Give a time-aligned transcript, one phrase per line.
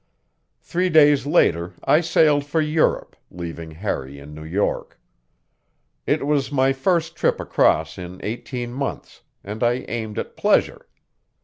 [0.61, 4.99] Three days later I sailed for Europe, leaving Harry in New York.
[6.07, 10.87] It was my first trip across in eighteen months, and I aimed at pleasure.